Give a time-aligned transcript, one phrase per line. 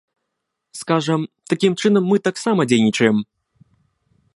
[0.79, 1.21] Скажам,
[1.53, 3.17] такім чынам мы таксама дзейнічаем.